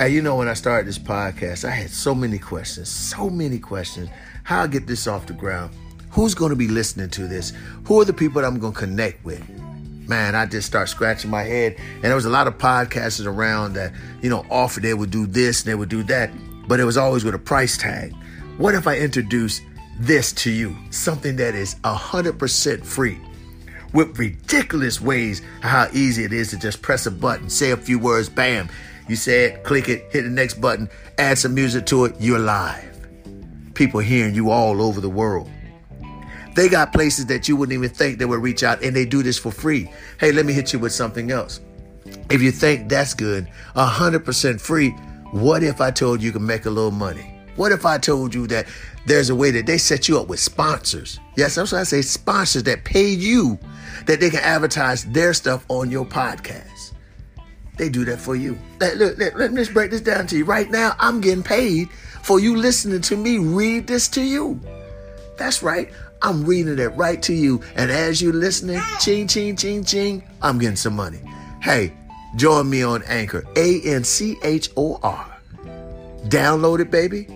Hey, 0.00 0.14
you 0.14 0.22
know, 0.22 0.36
when 0.36 0.48
I 0.48 0.54
started 0.54 0.88
this 0.88 0.98
podcast, 0.98 1.68
I 1.68 1.72
had 1.72 1.90
so 1.90 2.14
many 2.14 2.38
questions, 2.38 2.88
so 2.88 3.28
many 3.28 3.58
questions. 3.58 4.08
How 4.44 4.62
I 4.62 4.66
get 4.66 4.86
this 4.86 5.06
off 5.06 5.26
the 5.26 5.34
ground? 5.34 5.74
Who's 6.08 6.34
going 6.34 6.48
to 6.48 6.56
be 6.56 6.68
listening 6.68 7.10
to 7.10 7.28
this? 7.28 7.52
Who 7.84 8.00
are 8.00 8.06
the 8.06 8.14
people 8.14 8.40
that 8.40 8.48
I'm 8.48 8.58
going 8.58 8.72
to 8.72 8.78
connect 8.78 9.22
with? 9.26 9.46
Man, 10.08 10.34
I 10.34 10.46
just 10.46 10.66
start 10.66 10.88
scratching 10.88 11.30
my 11.30 11.42
head. 11.42 11.76
And 11.96 12.04
there 12.04 12.14
was 12.14 12.24
a 12.24 12.30
lot 12.30 12.46
of 12.46 12.56
podcasters 12.56 13.26
around 13.26 13.74
that, 13.74 13.92
you 14.22 14.30
know, 14.30 14.46
offered 14.50 14.84
they 14.84 14.94
would 14.94 15.10
do 15.10 15.26
this 15.26 15.64
and 15.64 15.70
they 15.70 15.74
would 15.74 15.90
do 15.90 16.02
that, 16.04 16.30
but 16.66 16.80
it 16.80 16.84
was 16.84 16.96
always 16.96 17.22
with 17.22 17.34
a 17.34 17.38
price 17.38 17.76
tag. 17.76 18.14
What 18.56 18.74
if 18.74 18.86
I 18.86 18.96
introduce 18.96 19.60
this 19.98 20.32
to 20.32 20.50
you? 20.50 20.74
Something 20.88 21.36
that 21.36 21.54
is 21.54 21.74
100% 21.84 22.86
free 22.86 23.20
with 23.92 24.18
ridiculous 24.18 24.98
ways 24.98 25.42
how 25.60 25.88
easy 25.92 26.24
it 26.24 26.32
is 26.32 26.48
to 26.50 26.58
just 26.58 26.80
press 26.80 27.04
a 27.04 27.10
button, 27.10 27.50
say 27.50 27.72
a 27.72 27.76
few 27.76 27.98
words, 27.98 28.30
bam, 28.30 28.70
you 29.10 29.16
say 29.16 29.44
it, 29.44 29.64
click 29.64 29.88
it, 29.88 30.06
hit 30.12 30.22
the 30.22 30.30
next 30.30 30.60
button, 30.60 30.88
add 31.18 31.36
some 31.36 31.54
music 31.54 31.86
to 31.86 32.04
it, 32.04 32.14
you're 32.20 32.38
live. 32.38 32.96
People 33.74 34.00
hearing 34.00 34.34
you 34.34 34.50
all 34.50 34.80
over 34.80 35.00
the 35.00 35.10
world. 35.10 35.50
They 36.54 36.68
got 36.68 36.92
places 36.92 37.26
that 37.26 37.48
you 37.48 37.56
wouldn't 37.56 37.76
even 37.76 37.90
think 37.90 38.18
they 38.18 38.24
would 38.24 38.42
reach 38.42 38.62
out 38.62 38.82
and 38.82 38.94
they 38.94 39.04
do 39.04 39.22
this 39.22 39.38
for 39.38 39.50
free. 39.50 39.90
Hey, 40.18 40.32
let 40.32 40.46
me 40.46 40.52
hit 40.52 40.72
you 40.72 40.78
with 40.78 40.92
something 40.92 41.30
else. 41.30 41.60
If 42.30 42.42
you 42.42 42.50
think 42.50 42.88
that's 42.88 43.14
good, 43.14 43.48
100% 43.74 44.60
free, 44.60 44.90
what 45.32 45.62
if 45.62 45.80
I 45.80 45.90
told 45.90 46.20
you 46.20 46.26
you 46.26 46.32
can 46.32 46.46
make 46.46 46.66
a 46.66 46.70
little 46.70 46.90
money? 46.90 47.34
What 47.56 47.72
if 47.72 47.84
I 47.84 47.98
told 47.98 48.34
you 48.34 48.46
that 48.48 48.66
there's 49.06 49.30
a 49.30 49.34
way 49.34 49.50
that 49.50 49.66
they 49.66 49.78
set 49.78 50.08
you 50.08 50.18
up 50.18 50.28
with 50.28 50.40
sponsors? 50.40 51.18
Yes, 51.36 51.56
that's 51.56 51.72
what 51.72 51.80
I 51.80 51.84
say 51.84 52.02
sponsors 52.02 52.62
that 52.64 52.84
pay 52.84 53.08
you 53.08 53.58
that 54.06 54.20
they 54.20 54.30
can 54.30 54.40
advertise 54.40 55.04
their 55.06 55.34
stuff 55.34 55.64
on 55.68 55.90
your 55.90 56.06
podcast. 56.06 56.69
They 57.76 57.88
do 57.88 58.04
that 58.04 58.18
for 58.18 58.36
you. 58.36 58.58
Let, 58.80 58.96
look, 58.96 59.18
let 59.18 59.52
me 59.52 59.56
just 59.56 59.72
break 59.72 59.90
this 59.90 60.00
down 60.00 60.26
to 60.28 60.36
you. 60.36 60.44
Right 60.44 60.70
now, 60.70 60.94
I'm 60.98 61.20
getting 61.20 61.42
paid 61.42 61.88
for 62.22 62.38
you 62.40 62.56
listening 62.56 63.00
to 63.02 63.16
me 63.16 63.38
read 63.38 63.86
this 63.86 64.08
to 64.08 64.22
you. 64.22 64.60
That's 65.36 65.62
right. 65.62 65.90
I'm 66.22 66.44
reading 66.44 66.78
it 66.78 66.88
right 66.88 67.20
to 67.22 67.32
you. 67.32 67.62
And 67.76 67.90
as 67.90 68.20
you're 68.20 68.32
listening, 68.32 68.80
ching, 69.00 69.26
ching, 69.26 69.56
ching, 69.56 69.84
ching, 69.84 70.22
I'm 70.42 70.58
getting 70.58 70.76
some 70.76 70.94
money. 70.94 71.20
Hey, 71.62 71.94
join 72.36 72.68
me 72.68 72.82
on 72.82 73.02
Anchor, 73.04 73.44
A 73.56 73.80
N 73.82 74.04
C 74.04 74.36
H 74.42 74.70
O 74.76 75.00
R. 75.02 75.38
Download 76.24 76.80
it, 76.80 76.90
baby. 76.90 77.26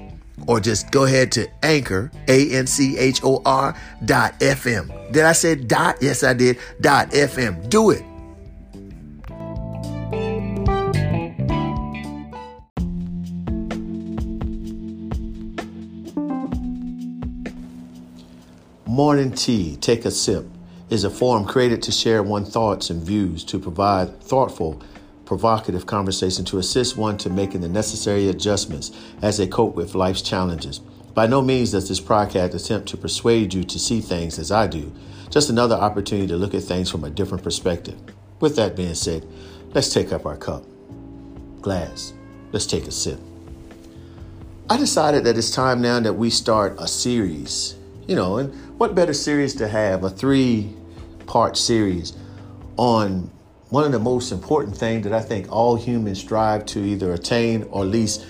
Or 0.47 0.61
just 0.61 0.91
go 0.91 1.05
ahead 1.05 1.33
to 1.33 1.49
Anchor, 1.63 2.11
A 2.29 2.51
N 2.51 2.67
C 2.67 2.99
H 2.99 3.21
O 3.25 3.41
R 3.47 3.75
dot 4.05 4.39
FM. 4.41 5.13
Did 5.13 5.25
I 5.25 5.33
say 5.33 5.55
dot? 5.55 5.97
Yes, 6.03 6.23
I 6.23 6.35
did. 6.35 6.59
Dot 6.81 7.11
FM. 7.11 7.71
Do 7.71 7.91
it. 7.91 8.05
Morning 18.95 19.33
tea, 19.33 19.75
take 19.75 20.05
a 20.05 20.11
sip, 20.13 20.47
is 20.89 21.03
a 21.03 21.11
forum 21.11 21.47
created 21.47 21.83
to 21.83 21.91
share 21.91 22.23
one's 22.23 22.51
thoughts 22.51 22.91
and 22.91 23.03
views, 23.03 23.43
to 23.47 23.59
provide 23.59 24.23
thoughtful, 24.23 24.81
provocative 25.25 25.85
conversation, 25.85 26.45
to 26.45 26.59
assist 26.59 26.97
one 26.97 27.19
to 27.19 27.29
making 27.29 27.61
the 27.61 27.69
necessary 27.69 28.29
adjustments 28.29 28.93
as 29.21 29.37
they 29.37 29.49
cope 29.49 29.75
with 29.75 29.97
life's 29.97 30.23
challenges. 30.23 30.79
By 31.13 31.27
no 31.27 31.43
means 31.43 31.73
does 31.73 31.89
this 31.89 31.99
podcast 31.99 32.55
attempt 32.55 32.89
to 32.91 32.97
persuade 32.97 33.53
you 33.53 33.65
to 33.65 33.81
see 33.81 34.01
things 34.01 34.39
as 34.39 34.53
I 34.53 34.69
do, 34.69 34.93
just 35.29 35.51
another 35.51 35.75
opportunity 35.75 36.29
to 36.29 36.37
look 36.37 36.55
at 36.55 36.63
things 36.63 36.89
from 36.89 37.03
a 37.03 37.11
different 37.11 37.43
perspective. 37.43 38.01
With 38.39 38.55
that 38.55 38.77
being 38.77 38.95
said, 38.95 39.27
let's 39.71 39.93
take 39.93 40.13
up 40.13 40.25
our 40.25 40.37
cup. 40.37 40.63
Glass, 41.63 42.15
let's 42.53 42.65
take 42.67 42.87
a 42.87 42.93
sip. 42.93 43.19
I 44.71 44.77
decided 44.77 45.25
that 45.25 45.37
it's 45.37 45.51
time 45.51 45.83
now 45.83 45.99
that 45.99 46.15
we 46.15 46.31
start 46.31 46.77
a 46.79 46.87
series, 46.87 47.75
you 48.07 48.15
know, 48.15 48.39
and 48.39 48.55
what 48.79 48.95
better 48.95 49.15
series 49.15 49.55
to 49.57 49.69
have 49.69 50.05
a 50.05 50.11
three 50.11 50.73
part 51.27 51.57
series 51.57 52.13
on 52.77 53.31
one 53.71 53.85
of 53.85 53.93
the 53.93 53.99
most 53.99 54.31
important 54.31 54.77
things 54.77 55.05
that 55.05 55.13
I 55.13 55.21
think 55.21 55.51
all 55.51 55.77
humans 55.77 56.21
strive 56.21 56.67
to 56.67 56.81
either 56.81 57.13
attain 57.13 57.65
or 57.65 57.83
at 57.83 57.89
least 57.89 58.27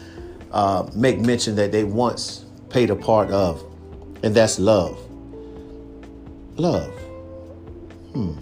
uh, 0.52 0.88
make 0.94 1.20
mention 1.20 1.56
that 1.56 1.72
they 1.72 1.84
once 1.84 2.44
paid 2.70 2.90
a 2.90 2.96
part 2.96 3.30
of, 3.30 3.64
and 4.22 4.34
that's 4.34 4.58
love. 4.58 4.98
Love. 6.56 6.92
Hmm. 8.12 8.34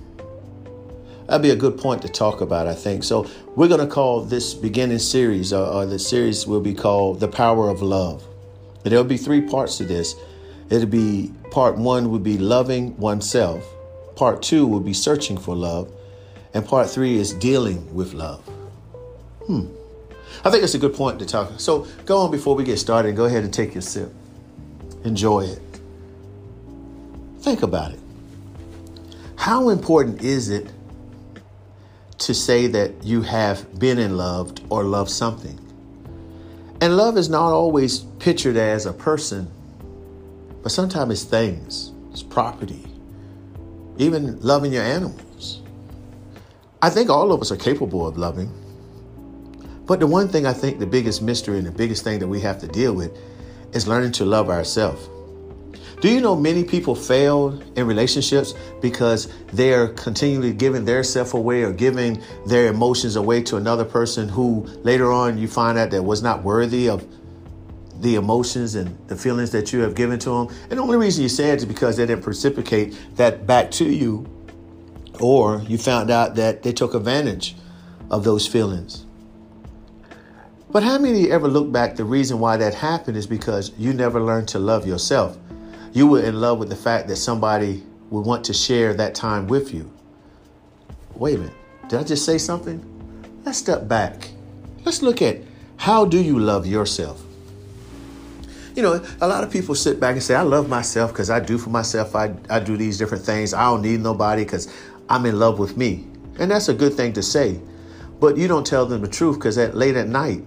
That'd 1.26 1.42
be 1.42 1.50
a 1.50 1.56
good 1.56 1.78
point 1.78 2.02
to 2.02 2.08
talk 2.08 2.42
about, 2.42 2.66
I 2.66 2.74
think. 2.74 3.04
So, 3.04 3.26
we're 3.56 3.68
going 3.68 3.80
to 3.80 3.86
call 3.86 4.20
this 4.20 4.52
beginning 4.52 4.98
series, 4.98 5.52
or, 5.52 5.66
or 5.66 5.86
the 5.86 5.98
series 5.98 6.46
will 6.46 6.60
be 6.60 6.74
called 6.74 7.20
The 7.20 7.28
Power 7.28 7.70
of 7.70 7.80
Love. 7.80 8.22
And 8.84 8.92
there'll 8.92 9.04
be 9.04 9.16
three 9.16 9.40
parts 9.40 9.78
to 9.78 9.84
this. 9.84 10.14
It'll 10.72 10.88
be 10.88 11.30
part 11.50 11.76
one 11.76 12.10
would 12.12 12.22
be 12.22 12.38
loving 12.38 12.96
oneself, 12.96 13.62
part 14.16 14.40
two 14.40 14.66
would 14.66 14.86
be 14.86 14.94
searching 14.94 15.36
for 15.36 15.54
love, 15.54 15.92
and 16.54 16.66
part 16.66 16.88
three 16.88 17.18
is 17.18 17.34
dealing 17.34 17.94
with 17.94 18.14
love. 18.14 18.40
Hmm. 19.46 19.66
I 20.42 20.50
think 20.50 20.64
it's 20.64 20.72
a 20.72 20.78
good 20.78 20.94
point 20.94 21.18
to 21.18 21.26
talk. 21.26 21.60
So 21.60 21.86
go 22.06 22.16
on 22.20 22.30
before 22.30 22.54
we 22.54 22.64
get 22.64 22.78
started. 22.78 23.14
Go 23.16 23.26
ahead 23.26 23.44
and 23.44 23.52
take 23.52 23.74
your 23.74 23.82
sip. 23.82 24.14
Enjoy 25.04 25.40
it. 25.40 25.60
Think 27.40 27.62
about 27.62 27.92
it. 27.92 28.00
How 29.36 29.68
important 29.68 30.22
is 30.22 30.48
it 30.48 30.72
to 32.16 32.32
say 32.32 32.66
that 32.68 33.04
you 33.04 33.20
have 33.20 33.78
been 33.78 33.98
in 33.98 34.16
loved 34.16 34.62
or 34.70 34.84
loved 34.84 35.10
something? 35.10 35.58
And 36.80 36.96
love 36.96 37.18
is 37.18 37.28
not 37.28 37.52
always 37.52 37.98
pictured 38.20 38.56
as 38.56 38.86
a 38.86 38.92
person 38.94 39.52
but 40.62 40.72
sometimes 40.72 41.12
it's 41.12 41.24
things, 41.24 41.92
it's 42.10 42.22
property, 42.22 42.86
even 43.98 44.40
loving 44.40 44.72
your 44.72 44.84
animals. 44.84 45.62
I 46.80 46.90
think 46.90 47.10
all 47.10 47.32
of 47.32 47.40
us 47.40 47.52
are 47.52 47.56
capable 47.56 48.06
of 48.06 48.16
loving. 48.16 48.50
But 49.86 50.00
the 50.00 50.06
one 50.06 50.28
thing 50.28 50.46
I 50.46 50.52
think 50.52 50.78
the 50.78 50.86
biggest 50.86 51.22
mystery 51.22 51.58
and 51.58 51.66
the 51.66 51.72
biggest 51.72 52.04
thing 52.04 52.18
that 52.20 52.28
we 52.28 52.40
have 52.40 52.58
to 52.60 52.68
deal 52.68 52.94
with 52.94 53.16
is 53.72 53.86
learning 53.86 54.12
to 54.12 54.24
love 54.24 54.48
ourselves. 54.48 55.08
Do 56.00 56.08
you 56.08 56.20
know 56.20 56.34
many 56.34 56.64
people 56.64 56.96
fail 56.96 57.60
in 57.76 57.86
relationships 57.86 58.54
because 58.80 59.32
they're 59.52 59.88
continually 59.88 60.52
giving 60.52 60.84
their 60.84 61.04
self 61.04 61.34
away 61.34 61.62
or 61.62 61.72
giving 61.72 62.20
their 62.46 62.66
emotions 62.66 63.14
away 63.14 63.42
to 63.44 63.56
another 63.56 63.84
person 63.84 64.28
who 64.28 64.66
later 64.82 65.12
on 65.12 65.38
you 65.38 65.46
find 65.46 65.78
out 65.78 65.92
that 65.92 66.02
was 66.02 66.20
not 66.20 66.42
worthy 66.42 66.88
of 66.88 67.06
the 68.02 68.16
emotions 68.16 68.74
and 68.74 68.98
the 69.08 69.16
feelings 69.16 69.52
that 69.52 69.72
you 69.72 69.80
have 69.80 69.94
given 69.94 70.18
to 70.18 70.30
them. 70.30 70.56
And 70.68 70.72
the 70.72 70.82
only 70.82 70.96
reason 70.96 71.22
you 71.22 71.28
say 71.28 71.50
it 71.50 71.58
is 71.58 71.64
because 71.64 71.96
they 71.96 72.04
didn't 72.04 72.24
precipitate 72.24 72.98
that 73.16 73.46
back 73.46 73.70
to 73.72 73.84
you, 73.84 74.28
or 75.20 75.62
you 75.68 75.78
found 75.78 76.10
out 76.10 76.34
that 76.34 76.62
they 76.64 76.72
took 76.72 76.94
advantage 76.94 77.56
of 78.10 78.24
those 78.24 78.46
feelings. 78.46 79.06
But 80.70 80.82
how 80.82 80.98
many 80.98 81.30
ever 81.30 81.48
look 81.48 81.70
back? 81.70 81.96
The 81.96 82.04
reason 82.04 82.40
why 82.40 82.56
that 82.56 82.74
happened 82.74 83.16
is 83.16 83.26
because 83.26 83.72
you 83.78 83.92
never 83.92 84.20
learned 84.20 84.48
to 84.48 84.58
love 84.58 84.86
yourself. 84.86 85.38
You 85.92 86.06
were 86.06 86.22
in 86.22 86.40
love 86.40 86.58
with 86.58 86.70
the 86.70 86.76
fact 86.76 87.08
that 87.08 87.16
somebody 87.16 87.84
would 88.10 88.26
want 88.26 88.44
to 88.46 88.54
share 88.54 88.94
that 88.94 89.14
time 89.14 89.46
with 89.46 89.72
you. 89.72 89.90
Wait 91.14 91.36
a 91.36 91.38
minute, 91.38 91.54
did 91.88 92.00
I 92.00 92.02
just 92.02 92.24
say 92.24 92.38
something? 92.38 92.82
Let's 93.44 93.58
step 93.58 93.86
back. 93.86 94.30
Let's 94.84 95.02
look 95.02 95.22
at 95.22 95.38
how 95.76 96.04
do 96.04 96.20
you 96.20 96.38
love 96.38 96.66
yourself? 96.66 97.22
You 98.74 98.82
know, 98.82 99.04
a 99.20 99.28
lot 99.28 99.44
of 99.44 99.50
people 99.50 99.74
sit 99.74 100.00
back 100.00 100.12
and 100.14 100.22
say, 100.22 100.34
I 100.34 100.42
love 100.42 100.68
myself 100.68 101.12
because 101.12 101.30
I 101.30 101.40
do 101.40 101.58
for 101.58 101.70
myself. 101.70 102.14
I, 102.14 102.34
I 102.48 102.60
do 102.60 102.76
these 102.76 102.98
different 102.98 103.24
things. 103.24 103.52
I 103.52 103.64
don't 103.64 103.82
need 103.82 104.00
nobody 104.00 104.44
because 104.44 104.72
I'm 105.08 105.26
in 105.26 105.38
love 105.38 105.58
with 105.58 105.76
me. 105.76 106.06
And 106.38 106.50
that's 106.50 106.68
a 106.68 106.74
good 106.74 106.94
thing 106.94 107.12
to 107.14 107.22
say. 107.22 107.60
But 108.20 108.36
you 108.36 108.48
don't 108.48 108.66
tell 108.66 108.86
them 108.86 109.02
the 109.02 109.08
truth 109.08 109.36
because 109.36 109.58
at 109.58 109.76
late 109.76 109.96
at 109.96 110.08
night, 110.08 110.44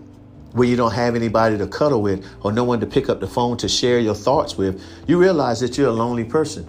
where 0.53 0.67
you 0.67 0.77
don't 0.77 0.93
have 0.93 1.15
anybody 1.15 1.57
to 1.57 1.67
cuddle 1.67 2.01
with 2.01 2.25
or 2.41 2.51
no 2.51 2.63
one 2.63 2.79
to 2.79 2.85
pick 2.85 3.09
up 3.09 3.19
the 3.19 3.27
phone 3.27 3.57
to 3.57 3.67
share 3.67 3.99
your 3.99 4.15
thoughts 4.15 4.57
with, 4.57 4.81
you 5.05 5.19
realize 5.19 5.59
that 5.59 5.77
you're 5.77 5.89
a 5.89 5.91
lonely 5.91 6.23
person. 6.23 6.65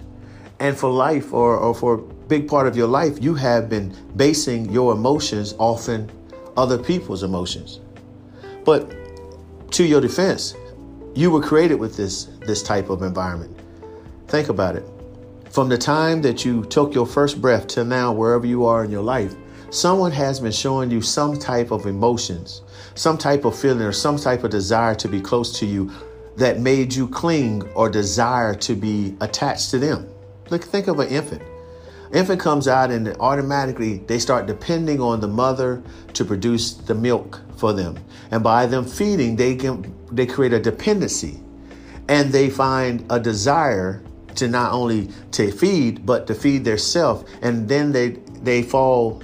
And 0.59 0.77
for 0.77 0.89
life 0.89 1.33
or, 1.33 1.55
or 1.55 1.73
for 1.73 1.93
a 1.93 1.97
big 1.97 2.49
part 2.49 2.67
of 2.67 2.75
your 2.75 2.87
life, 2.87 3.23
you 3.23 3.33
have 3.35 3.69
been 3.69 3.95
basing 4.17 4.69
your 4.71 4.91
emotions 4.91 5.55
often 5.57 6.11
other 6.57 6.77
people's 6.77 7.23
emotions. 7.23 7.79
But 8.65 8.93
to 9.71 9.85
your 9.85 10.01
defense, 10.01 10.53
you 11.17 11.31
were 11.31 11.41
created 11.41 11.79
with 11.79 11.97
this 11.97 12.25
this 12.45 12.61
type 12.61 12.91
of 12.91 13.01
environment. 13.01 13.59
Think 14.27 14.49
about 14.49 14.75
it. 14.75 14.85
From 15.49 15.67
the 15.67 15.77
time 15.77 16.21
that 16.21 16.45
you 16.45 16.63
took 16.65 16.93
your 16.93 17.07
first 17.07 17.41
breath 17.41 17.65
to 17.69 17.83
now, 17.83 18.11
wherever 18.13 18.45
you 18.45 18.65
are 18.65 18.85
in 18.85 18.91
your 18.91 19.01
life, 19.01 19.33
someone 19.71 20.11
has 20.11 20.39
been 20.39 20.51
showing 20.51 20.91
you 20.91 21.01
some 21.01 21.35
type 21.39 21.71
of 21.71 21.87
emotions, 21.87 22.61
some 22.93 23.17
type 23.17 23.45
of 23.45 23.57
feeling, 23.57 23.81
or 23.81 23.91
some 23.91 24.17
type 24.17 24.43
of 24.43 24.51
desire 24.51 24.93
to 24.93 25.07
be 25.07 25.19
close 25.19 25.57
to 25.57 25.65
you 25.65 25.89
that 26.35 26.59
made 26.59 26.93
you 26.93 27.07
cling 27.07 27.63
or 27.69 27.89
desire 27.89 28.53
to 28.53 28.75
be 28.75 29.17
attached 29.19 29.71
to 29.71 29.79
them. 29.79 30.07
Look, 30.51 30.65
think 30.65 30.87
of 30.87 30.99
an 30.99 31.07
infant. 31.07 31.41
Infant 32.13 32.39
comes 32.39 32.67
out 32.67 32.91
and 32.91 33.07
automatically 33.19 33.97
they 34.05 34.19
start 34.19 34.45
depending 34.45 35.01
on 35.01 35.19
the 35.19 35.27
mother 35.27 35.81
to 36.13 36.23
produce 36.23 36.73
the 36.75 36.93
milk 36.93 37.41
for 37.57 37.73
them. 37.73 37.97
And 38.29 38.43
by 38.43 38.67
them 38.67 38.85
feeding, 38.85 39.35
they 39.35 39.55
can 39.55 39.96
they 40.11 40.25
create 40.25 40.53
a 40.53 40.59
dependency 40.59 41.39
and 42.09 42.31
they 42.31 42.49
find 42.49 43.05
a 43.09 43.19
desire 43.19 44.01
to 44.35 44.47
not 44.47 44.71
only 44.71 45.09
to 45.31 45.51
feed 45.51 46.05
but 46.05 46.27
to 46.27 46.35
feed 46.35 46.63
their 46.63 46.77
self 46.77 47.25
and 47.41 47.67
then 47.67 47.91
they 47.91 48.09
they 48.43 48.61
fall 48.63 49.21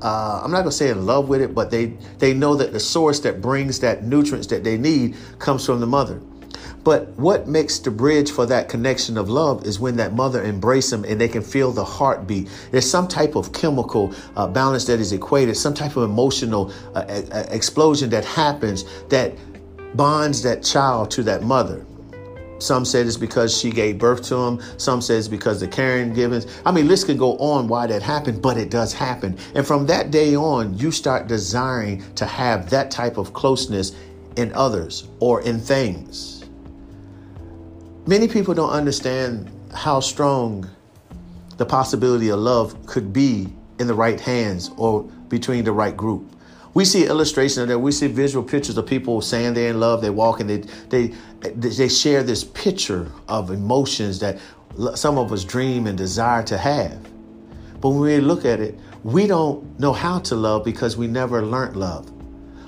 uh, 0.00 0.40
I'm 0.44 0.50
not 0.50 0.58
gonna 0.58 0.70
say 0.70 0.90
in 0.90 1.06
love 1.06 1.28
with 1.28 1.40
it, 1.40 1.54
but 1.54 1.70
they 1.70 1.86
they 2.18 2.32
know 2.32 2.54
that 2.54 2.72
the 2.72 2.80
source 2.80 3.18
that 3.20 3.40
brings 3.40 3.80
that 3.80 4.04
nutrients 4.04 4.46
that 4.48 4.62
they 4.62 4.78
need 4.78 5.16
comes 5.38 5.66
from 5.66 5.80
the 5.80 5.86
mother. 5.86 6.20
But 6.84 7.08
what 7.18 7.48
makes 7.48 7.80
the 7.80 7.90
bridge 7.90 8.30
for 8.30 8.46
that 8.46 8.68
connection 8.68 9.18
of 9.18 9.28
love 9.28 9.66
is 9.66 9.80
when 9.80 9.96
that 9.96 10.14
mother 10.14 10.44
embraces 10.44 10.90
them 10.92 11.04
and 11.04 11.20
they 11.20 11.28
can 11.28 11.42
feel 11.42 11.72
the 11.72 11.84
heartbeat. 11.84 12.48
There's 12.70 12.88
some 12.88 13.08
type 13.08 13.34
of 13.34 13.52
chemical 13.52 14.14
uh, 14.36 14.46
balance 14.46 14.84
that 14.86 15.00
is 15.00 15.12
equated, 15.12 15.56
some 15.56 15.74
type 15.74 15.96
of 15.96 16.04
emotional 16.04 16.72
uh, 16.94 17.04
explosion 17.50 18.08
that 18.10 18.24
happens 18.24 18.84
that 19.08 19.34
bonds 19.94 20.42
that 20.42 20.62
child 20.62 21.10
to 21.12 21.22
that 21.24 21.42
mother. 21.42 21.84
Some 22.58 22.84
said 22.84 23.06
it's 23.06 23.16
because 23.16 23.56
she 23.56 23.70
gave 23.70 23.98
birth 23.98 24.22
to 24.24 24.36
him. 24.36 24.60
Some 24.78 25.00
says 25.00 25.28
because 25.28 25.60
the 25.60 25.68
caring 25.68 26.12
givens. 26.12 26.46
I 26.66 26.72
mean, 26.72 26.88
list 26.88 27.06
could 27.06 27.18
go 27.18 27.36
on 27.38 27.68
why 27.68 27.86
that 27.86 28.02
happened, 28.02 28.42
but 28.42 28.56
it 28.56 28.70
does 28.70 28.92
happen. 28.92 29.38
And 29.54 29.66
from 29.66 29.86
that 29.86 30.10
day 30.10 30.34
on, 30.34 30.76
you 30.76 30.90
start 30.90 31.28
desiring 31.28 32.02
to 32.14 32.26
have 32.26 32.68
that 32.70 32.90
type 32.90 33.16
of 33.16 33.32
closeness 33.32 33.92
in 34.36 34.52
others 34.54 35.08
or 35.20 35.40
in 35.42 35.60
things. 35.60 36.44
Many 38.06 38.26
people 38.26 38.54
don't 38.54 38.70
understand 38.70 39.50
how 39.72 40.00
strong 40.00 40.68
the 41.58 41.66
possibility 41.66 42.30
of 42.30 42.38
love 42.38 42.86
could 42.86 43.12
be 43.12 43.52
in 43.78 43.86
the 43.86 43.94
right 43.94 44.20
hands 44.20 44.70
or 44.76 45.02
between 45.28 45.64
the 45.64 45.72
right 45.72 45.96
group. 45.96 46.32
We 46.78 46.84
see 46.84 47.06
illustration 47.06 47.62
of 47.62 47.68
that. 47.70 47.80
We 47.80 47.90
see 47.90 48.06
visual 48.06 48.44
pictures 48.44 48.78
of 48.78 48.86
people 48.86 49.20
saying 49.20 49.54
they're 49.54 49.70
in 49.70 49.80
love. 49.80 50.00
They 50.00 50.10
walk 50.10 50.38
and 50.38 50.48
they 50.48 50.58
they 50.90 51.08
they 51.40 51.88
share 51.88 52.22
this 52.22 52.44
picture 52.44 53.10
of 53.26 53.50
emotions 53.50 54.20
that 54.20 54.38
some 54.94 55.18
of 55.18 55.32
us 55.32 55.42
dream 55.42 55.88
and 55.88 55.98
desire 55.98 56.44
to 56.44 56.56
have. 56.56 57.02
But 57.80 57.88
when 57.88 57.98
we 58.02 58.18
look 58.18 58.44
at 58.44 58.60
it, 58.60 58.78
we 59.02 59.26
don't 59.26 59.80
know 59.80 59.92
how 59.92 60.20
to 60.20 60.36
love 60.36 60.64
because 60.64 60.96
we 60.96 61.08
never 61.08 61.44
learned 61.44 61.74
love. 61.74 62.08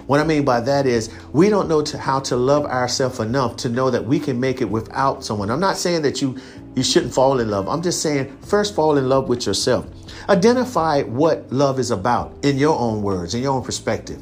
What 0.08 0.18
I 0.18 0.24
mean 0.24 0.44
by 0.44 0.60
that 0.62 0.86
is 0.86 1.08
we 1.32 1.48
don't 1.48 1.68
know 1.68 1.80
to 1.80 1.96
how 1.96 2.18
to 2.18 2.36
love 2.36 2.64
ourselves 2.64 3.20
enough 3.20 3.58
to 3.58 3.68
know 3.68 3.92
that 3.92 4.04
we 4.04 4.18
can 4.18 4.40
make 4.40 4.60
it 4.60 4.68
without 4.68 5.24
someone. 5.24 5.52
I'm 5.52 5.60
not 5.60 5.76
saying 5.76 6.02
that 6.02 6.20
you 6.20 6.36
you 6.80 6.84
shouldn't 6.84 7.12
fall 7.12 7.40
in 7.40 7.50
love. 7.50 7.68
I'm 7.68 7.82
just 7.82 8.00
saying 8.00 8.34
first 8.38 8.74
fall 8.74 8.96
in 8.96 9.06
love 9.06 9.28
with 9.28 9.44
yourself. 9.44 9.86
Identify 10.30 11.02
what 11.02 11.52
love 11.52 11.78
is 11.78 11.90
about 11.90 12.42
in 12.42 12.56
your 12.56 12.78
own 12.78 13.02
words, 13.02 13.34
in 13.34 13.42
your 13.42 13.52
own 13.52 13.62
perspective. 13.62 14.18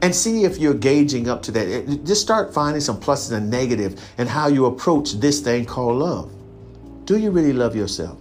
And 0.00 0.14
see 0.14 0.44
if 0.44 0.56
you're 0.56 0.72
gauging 0.72 1.28
up 1.28 1.42
to 1.42 1.52
that. 1.52 1.68
Eh, 1.68 1.96
just 2.04 2.22
start 2.22 2.54
finding 2.54 2.80
some 2.80 2.98
pluses 2.98 3.32
and 3.32 3.50
negatives 3.50 4.00
and 4.16 4.26
how 4.26 4.48
you 4.48 4.64
approach 4.64 5.20
this 5.20 5.40
thing 5.40 5.66
called 5.66 5.98
love. 5.98 6.32
Do 7.04 7.18
you 7.18 7.30
really 7.30 7.52
love 7.52 7.76
yourself? 7.76 8.18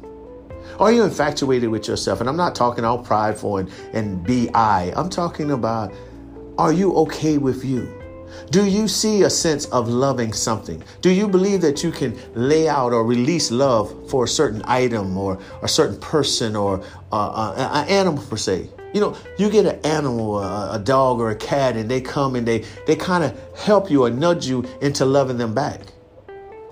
Are 0.81 0.91
you 0.91 1.03
infatuated 1.03 1.69
with 1.69 1.87
yourself? 1.87 2.19
And 2.19 2.27
I'm 2.27 2.35
not 2.35 2.55
talking 2.55 2.83
all 2.83 2.99
prideful 2.99 3.57
and, 3.57 3.71
and 3.93 4.21
be 4.21 4.49
I. 4.53 4.91
I'm 4.97 5.09
talking 5.09 5.51
about 5.51 5.93
are 6.57 6.73
you 6.73 6.93
okay 6.95 7.37
with 7.37 7.63
you? 7.63 7.96
Do 8.49 8.65
you 8.65 8.87
see 8.87 9.23
a 9.23 9.29
sense 9.29 9.65
of 9.65 9.87
loving 9.89 10.33
something? 10.33 10.83
Do 11.01 11.09
you 11.09 11.27
believe 11.27 11.61
that 11.61 11.83
you 11.83 11.91
can 11.91 12.17
lay 12.33 12.67
out 12.67 12.93
or 12.93 13.05
release 13.05 13.51
love 13.51 14.09
for 14.09 14.25
a 14.25 14.27
certain 14.27 14.61
item 14.65 15.17
or 15.17 15.39
a 15.61 15.67
certain 15.67 15.99
person 15.99 16.55
or 16.55 16.81
uh, 17.11 17.15
uh, 17.29 17.83
an 17.83 17.89
animal 17.89 18.23
per 18.23 18.37
se? 18.37 18.69
You 18.93 19.01
know, 19.01 19.17
you 19.37 19.49
get 19.49 19.65
an 19.65 19.79
animal, 19.85 20.39
a, 20.39 20.75
a 20.75 20.79
dog 20.79 21.19
or 21.19 21.31
a 21.31 21.35
cat, 21.35 21.75
and 21.75 21.91
they 21.91 22.01
come 22.01 22.35
and 22.35 22.47
they 22.47 22.65
they 22.85 22.95
kind 22.95 23.23
of 23.23 23.37
help 23.57 23.91
you 23.91 24.05
or 24.05 24.09
nudge 24.09 24.47
you 24.47 24.63
into 24.81 25.05
loving 25.05 25.37
them 25.37 25.53
back. 25.53 25.81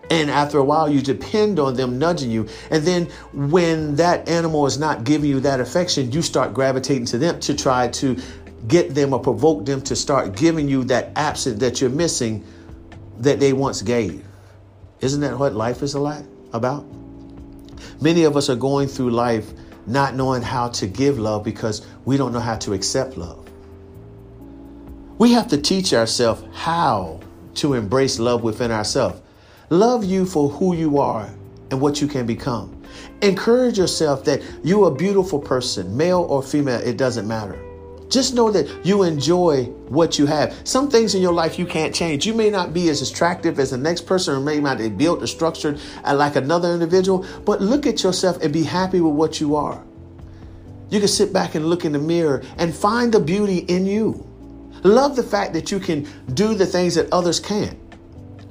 And 0.09 0.29
after 0.29 0.59
a 0.59 0.63
while, 0.63 0.89
you 0.89 1.01
depend 1.01 1.59
on 1.59 1.75
them 1.75 1.97
nudging 1.97 2.29
you. 2.29 2.47
And 2.69 2.83
then 2.83 3.05
when 3.33 3.95
that 3.95 4.29
animal 4.29 4.65
is 4.65 4.77
not 4.77 5.03
giving 5.03 5.29
you 5.29 5.39
that 5.41 5.59
affection, 5.59 6.11
you 6.11 6.21
start 6.21 6.53
gravitating 6.53 7.05
to 7.07 7.17
them 7.17 7.39
to 7.41 7.55
try 7.55 7.87
to 7.89 8.15
get 8.67 8.95
them 8.95 9.13
or 9.13 9.19
provoke 9.19 9.65
them 9.65 9.81
to 9.81 9.95
start 9.95 10.35
giving 10.35 10.67
you 10.67 10.83
that 10.85 11.11
absence 11.15 11.59
that 11.59 11.81
you're 11.81 11.89
missing 11.89 12.45
that 13.19 13.39
they 13.39 13.53
once 13.53 13.81
gave. 13.81 14.23
Isn't 15.01 15.21
that 15.21 15.37
what 15.37 15.53
life 15.53 15.83
is 15.83 15.93
a 15.93 15.99
lot 15.99 16.23
about? 16.53 16.85
Many 18.01 18.23
of 18.23 18.35
us 18.35 18.49
are 18.49 18.55
going 18.55 18.87
through 18.87 19.11
life 19.11 19.51
not 19.87 20.15
knowing 20.15 20.41
how 20.41 20.69
to 20.69 20.87
give 20.87 21.19
love 21.19 21.43
because 21.43 21.85
we 22.05 22.17
don't 22.17 22.33
know 22.33 22.39
how 22.39 22.57
to 22.57 22.73
accept 22.73 23.17
love. 23.17 23.47
We 25.17 25.31
have 25.33 25.47
to 25.49 25.61
teach 25.61 25.93
ourselves 25.93 26.43
how 26.53 27.21
to 27.55 27.73
embrace 27.73 28.19
love 28.19 28.43
within 28.43 28.71
ourselves. 28.71 29.21
Love 29.69 30.03
you 30.03 30.25
for 30.25 30.49
who 30.49 30.75
you 30.75 30.99
are 30.99 31.29
and 31.71 31.79
what 31.79 32.01
you 32.01 32.07
can 32.07 32.25
become. 32.25 32.81
Encourage 33.21 33.77
yourself 33.77 34.23
that 34.25 34.41
you're 34.63 34.89
a 34.89 34.93
beautiful 34.93 35.39
person, 35.39 35.95
male 35.95 36.21
or 36.21 36.43
female, 36.43 36.79
it 36.81 36.97
doesn't 36.97 37.27
matter. 37.27 37.59
Just 38.09 38.35
know 38.35 38.51
that 38.51 38.85
you 38.85 39.03
enjoy 39.03 39.65
what 39.89 40.19
you 40.19 40.25
have. 40.27 40.55
Some 40.63 40.89
things 40.89 41.15
in 41.15 41.21
your 41.21 41.33
life 41.33 41.57
you 41.57 41.65
can't 41.65 41.93
change. 41.93 42.25
You 42.25 42.33
may 42.33 42.49
not 42.49 42.73
be 42.73 42.89
as 42.89 43.01
attractive 43.01 43.59
as 43.59 43.71
the 43.71 43.77
next 43.77 44.05
person, 44.05 44.35
or 44.35 44.39
may 44.39 44.59
not 44.59 44.77
be 44.77 44.89
built 44.89 45.23
or 45.23 45.27
structured 45.27 45.79
uh, 46.03 46.15
like 46.15 46.35
another 46.35 46.71
individual, 46.71 47.25
but 47.45 47.61
look 47.61 47.85
at 47.87 48.03
yourself 48.03 48.41
and 48.41 48.53
be 48.53 48.63
happy 48.63 49.01
with 49.01 49.13
what 49.13 49.41
you 49.41 49.55
are. 49.55 49.83
You 50.89 50.99
can 50.99 51.07
sit 51.07 51.33
back 51.33 51.55
and 51.55 51.65
look 51.65 51.83
in 51.83 51.93
the 51.93 51.99
mirror 51.99 52.43
and 52.57 52.73
find 52.73 53.11
the 53.11 53.19
beauty 53.19 53.59
in 53.59 53.85
you. 53.85 54.25
Love 54.83 55.15
the 55.15 55.23
fact 55.23 55.53
that 55.53 55.71
you 55.71 55.79
can 55.79 56.07
do 56.35 56.53
the 56.53 56.65
things 56.65 56.95
that 56.95 57.11
others 57.11 57.39
can't. 57.39 57.77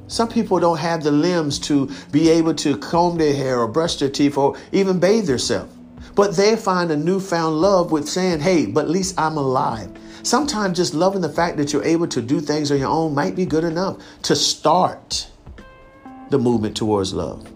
Some 0.09 0.29
people 0.29 0.59
don't 0.59 0.79
have 0.79 1.03
the 1.03 1.12
limbs 1.12 1.59
to 1.61 1.91
be 2.11 2.29
able 2.29 2.55
to 2.55 2.77
comb 2.79 3.17
their 3.17 3.35
hair 3.35 3.61
or 3.61 3.69
brush 3.69 3.97
their 3.97 4.11
teeth 4.11 4.37
or 4.37 4.57
even 4.73 4.99
bathe 4.99 5.27
themselves. 5.27 5.74
But 6.14 6.37
they 6.37 6.56
find 6.56 6.90
a 6.90 6.96
newfound 6.96 7.61
love 7.61 7.90
with 7.90 8.08
saying, 8.08 8.40
hey, 8.40 8.66
but 8.66 8.84
at 8.84 8.90
least 8.90 9.19
I'm 9.19 9.37
alive. 9.37 9.90
Sometimes 10.22 10.76
just 10.76 10.94
loving 10.94 11.20
the 11.20 11.28
fact 11.28 11.56
that 11.58 11.72
you're 11.72 11.84
able 11.84 12.06
to 12.08 12.22
do 12.22 12.40
things 12.40 12.70
on 12.70 12.78
your 12.78 12.88
own 12.88 13.14
might 13.14 13.34
be 13.34 13.44
good 13.44 13.64
enough 13.64 13.99
to 14.22 14.37
start 14.37 15.28
the 16.31 16.38
movement 16.38 16.76
towards 16.76 17.12
love. 17.12 17.46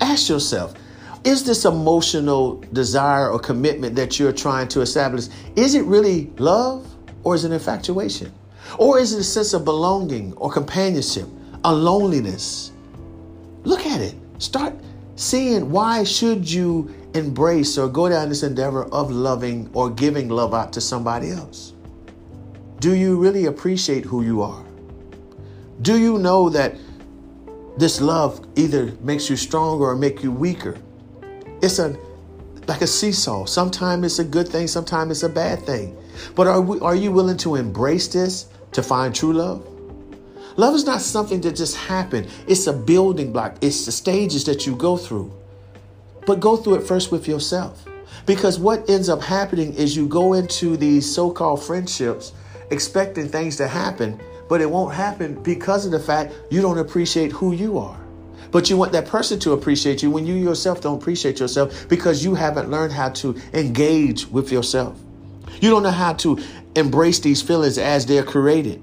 Ask 0.00 0.28
yourself, 0.28 0.74
is 1.24 1.44
this 1.44 1.64
emotional 1.64 2.60
desire 2.72 3.30
or 3.30 3.38
commitment 3.38 3.96
that 3.96 4.18
you're 4.18 4.32
trying 4.32 4.68
to 4.68 4.80
establish, 4.80 5.26
is 5.56 5.74
it 5.74 5.84
really 5.84 6.30
love 6.38 6.86
or 7.24 7.34
is 7.34 7.44
it 7.44 7.50
infatuation? 7.50 8.32
Or 8.78 8.98
is 8.98 9.12
it 9.12 9.20
a 9.20 9.24
sense 9.24 9.52
of 9.52 9.64
belonging 9.64 10.34
or 10.34 10.50
companionship, 10.50 11.26
a 11.64 11.74
loneliness? 11.74 12.70
Look 13.64 13.86
at 13.86 14.00
it. 14.00 14.14
Start 14.38 14.74
seeing 15.16 15.70
why 15.70 16.04
should 16.04 16.48
you 16.48 16.94
embrace 17.16 17.78
or 17.78 17.88
go 17.88 18.08
down 18.08 18.28
this 18.28 18.42
endeavor 18.42 18.84
of 18.92 19.10
loving 19.10 19.70
or 19.72 19.90
giving 19.90 20.28
love 20.28 20.54
out 20.54 20.72
to 20.74 20.80
somebody 20.80 21.30
else? 21.30 21.72
Do 22.80 22.94
you 22.94 23.16
really 23.16 23.46
appreciate 23.46 24.04
who 24.04 24.22
you 24.22 24.42
are? 24.42 24.64
Do 25.82 25.98
you 25.98 26.18
know 26.18 26.48
that 26.50 26.76
this 27.76 28.00
love 28.00 28.46
either 28.56 28.92
makes 29.00 29.28
you 29.28 29.36
stronger 29.36 29.84
or 29.84 29.96
make 29.96 30.22
you 30.22 30.30
weaker? 30.30 30.76
It's 31.62 31.78
a 31.78 31.96
like 32.68 32.82
a 32.82 32.86
seesaw. 32.86 33.44
Sometimes 33.44 34.04
it's 34.04 34.18
a 34.18 34.24
good 34.24 34.48
thing, 34.48 34.66
sometimes 34.66 35.10
it's 35.12 35.22
a 35.22 35.28
bad 35.28 35.62
thing. 35.62 35.96
But 36.34 36.46
are 36.48 36.60
we, 36.60 36.80
are 36.80 36.96
you 36.96 37.12
willing 37.12 37.36
to 37.38 37.54
embrace 37.54 38.08
this 38.08 38.48
to 38.72 38.82
find 38.82 39.14
true 39.14 39.32
love? 39.32 39.66
Love 40.56 40.74
is 40.74 40.86
not 40.86 41.00
something 41.00 41.40
that 41.42 41.54
just 41.54 41.76
happened. 41.76 42.28
It's 42.46 42.66
a 42.66 42.72
building 42.72 43.32
block. 43.32 43.56
It's 43.60 43.84
the 43.84 43.92
stages 43.92 44.44
that 44.44 44.66
you 44.66 44.74
go 44.74 44.96
through. 44.96 45.32
But 46.26 46.40
go 46.40 46.56
through 46.56 46.74
it 46.74 46.86
first 46.86 47.12
with 47.12 47.26
yourself. 47.26 47.86
Because 48.26 48.58
what 48.58 48.90
ends 48.90 49.08
up 49.08 49.22
happening 49.22 49.72
is 49.74 49.96
you 49.96 50.08
go 50.08 50.32
into 50.32 50.76
these 50.76 51.12
so 51.12 51.30
called 51.30 51.62
friendships 51.62 52.32
expecting 52.70 53.28
things 53.28 53.56
to 53.56 53.68
happen, 53.68 54.20
but 54.48 54.60
it 54.60 54.68
won't 54.68 54.92
happen 54.92 55.40
because 55.44 55.86
of 55.86 55.92
the 55.92 56.00
fact 56.00 56.34
you 56.50 56.60
don't 56.60 56.78
appreciate 56.78 57.30
who 57.30 57.52
you 57.52 57.78
are. 57.78 57.98
But 58.50 58.68
you 58.68 58.76
want 58.76 58.92
that 58.92 59.06
person 59.06 59.38
to 59.40 59.52
appreciate 59.52 60.02
you 60.02 60.10
when 60.10 60.26
you 60.26 60.34
yourself 60.34 60.80
don't 60.80 61.00
appreciate 61.00 61.38
yourself 61.38 61.88
because 61.88 62.24
you 62.24 62.34
haven't 62.34 62.70
learned 62.70 62.92
how 62.92 63.10
to 63.10 63.36
engage 63.52 64.26
with 64.26 64.50
yourself. 64.50 64.98
You 65.60 65.70
don't 65.70 65.82
know 65.82 65.90
how 65.90 66.14
to 66.14 66.38
embrace 66.74 67.20
these 67.20 67.42
feelings 67.42 67.78
as 67.78 68.06
they're 68.06 68.24
created. 68.24 68.82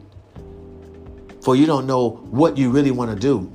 For 1.41 1.55
you 1.55 1.65
don't 1.65 1.85
know 1.85 2.09
what 2.31 2.57
you 2.57 2.71
really 2.71 2.91
want 2.91 3.11
to 3.11 3.19
do 3.19 3.51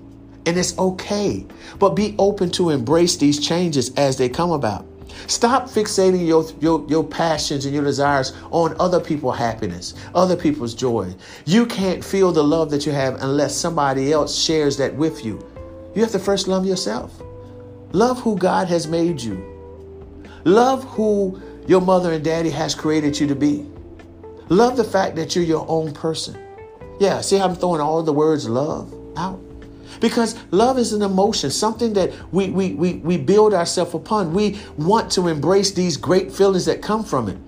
and 0.46 0.56
it's 0.56 0.78
okay. 0.78 1.46
But 1.78 1.90
be 1.90 2.14
open 2.18 2.50
to 2.52 2.70
embrace 2.70 3.16
these 3.16 3.38
changes 3.38 3.92
as 3.94 4.16
they 4.16 4.28
come 4.28 4.50
about. 4.50 4.86
Stop 5.26 5.68
fixating 5.68 6.26
your, 6.26 6.46
your, 6.60 6.86
your 6.88 7.04
passions 7.04 7.64
and 7.64 7.74
your 7.74 7.84
desires 7.84 8.34
on 8.50 8.76
other 8.78 9.00
people's 9.00 9.36
happiness, 9.36 9.94
other 10.14 10.36
people's 10.36 10.74
joy. 10.74 11.12
You 11.44 11.66
can't 11.66 12.04
feel 12.04 12.32
the 12.32 12.44
love 12.44 12.70
that 12.70 12.86
you 12.86 12.92
have 12.92 13.22
unless 13.22 13.54
somebody 13.56 14.12
else 14.12 14.38
shares 14.38 14.76
that 14.76 14.94
with 14.94 15.24
you. 15.24 15.44
You 15.94 16.02
have 16.02 16.12
to 16.12 16.18
first 16.18 16.48
love 16.48 16.64
yourself. 16.64 17.20
Love 17.92 18.20
who 18.20 18.36
God 18.36 18.68
has 18.68 18.86
made 18.86 19.20
you. 19.20 19.44
Love 20.44 20.84
who 20.84 21.40
your 21.66 21.80
mother 21.80 22.12
and 22.12 22.24
daddy 22.24 22.50
has 22.50 22.74
created 22.74 23.18
you 23.18 23.26
to 23.26 23.34
be. 23.34 23.66
Love 24.48 24.76
the 24.76 24.84
fact 24.84 25.16
that 25.16 25.34
you're 25.34 25.44
your 25.44 25.66
own 25.68 25.92
person. 25.92 26.38
Yeah, 27.00 27.20
see 27.20 27.36
how 27.36 27.46
I'm 27.46 27.54
throwing 27.54 27.80
all 27.80 28.02
the 28.02 28.12
words 28.12 28.48
love 28.48 28.94
out? 29.16 29.40
Because 30.00 30.36
love 30.50 30.78
is 30.78 30.92
an 30.92 31.02
emotion, 31.02 31.50
something 31.50 31.92
that 31.94 32.12
we, 32.32 32.50
we, 32.50 32.74
we, 32.74 32.94
we 32.94 33.16
build 33.18 33.54
ourselves 33.54 33.94
upon. 33.94 34.32
We 34.32 34.58
want 34.76 35.10
to 35.12 35.28
embrace 35.28 35.72
these 35.72 35.96
great 35.96 36.32
feelings 36.32 36.66
that 36.66 36.82
come 36.82 37.04
from 37.04 37.28
it. 37.28 37.38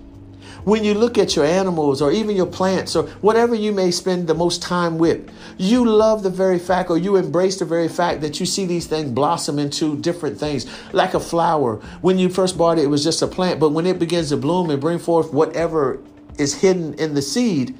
When 0.63 0.83
you 0.83 0.93
look 0.93 1.17
at 1.17 1.35
your 1.35 1.45
animals 1.45 2.03
or 2.03 2.11
even 2.11 2.35
your 2.35 2.45
plants 2.45 2.95
or 2.95 3.07
whatever 3.21 3.55
you 3.55 3.71
may 3.71 3.89
spend 3.89 4.27
the 4.27 4.35
most 4.35 4.61
time 4.61 4.99
with, 4.99 5.31
you 5.57 5.83
love 5.83 6.21
the 6.21 6.29
very 6.29 6.59
fact 6.59 6.91
or 6.91 6.99
you 6.99 7.15
embrace 7.15 7.57
the 7.57 7.65
very 7.65 7.87
fact 7.87 8.21
that 8.21 8.39
you 8.39 8.45
see 8.45 8.65
these 8.65 8.85
things 8.85 9.09
blossom 9.09 9.57
into 9.57 9.97
different 9.97 10.37
things. 10.37 10.67
Like 10.93 11.15
a 11.15 11.19
flower. 11.19 11.77
When 12.01 12.19
you 12.19 12.29
first 12.29 12.59
bought 12.59 12.77
it, 12.77 12.83
it 12.83 12.87
was 12.87 13.03
just 13.03 13.23
a 13.23 13.27
plant, 13.27 13.59
but 13.59 13.69
when 13.69 13.87
it 13.87 13.97
begins 13.97 14.29
to 14.29 14.37
bloom 14.37 14.69
and 14.69 14.79
bring 14.79 14.99
forth 14.99 15.33
whatever 15.33 15.99
is 16.37 16.53
hidden 16.61 16.93
in 16.95 17.15
the 17.15 17.23
seed, 17.23 17.75